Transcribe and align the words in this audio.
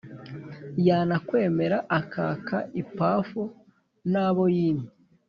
yanakwemera 0.87 1.77
akaka 1.99 2.57
ipafu 2.81 3.41
nabo 4.11 4.43
yimye 4.55 4.87